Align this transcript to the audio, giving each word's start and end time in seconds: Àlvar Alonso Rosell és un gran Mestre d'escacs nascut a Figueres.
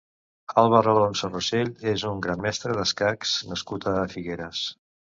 Àlvar 0.61 0.79
Alonso 0.93 1.29
Rosell 1.33 1.71
és 1.93 2.07
un 2.13 2.25
gran 2.27 2.43
Mestre 2.49 2.75
d'escacs 2.81 3.39
nascut 3.53 3.91
a 3.95 3.97
Figueres. 4.17 4.69